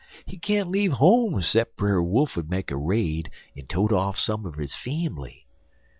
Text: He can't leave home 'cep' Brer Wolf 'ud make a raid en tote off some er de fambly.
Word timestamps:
He 0.25 0.39
can't 0.39 0.71
leave 0.71 0.93
home 0.93 1.39
'cep' 1.43 1.75
Brer 1.75 2.01
Wolf 2.01 2.35
'ud 2.35 2.49
make 2.49 2.71
a 2.71 2.75
raid 2.75 3.29
en 3.55 3.67
tote 3.67 3.93
off 3.93 4.19
some 4.19 4.43
er 4.47 4.51
de 4.53 4.67
fambly. 4.67 5.45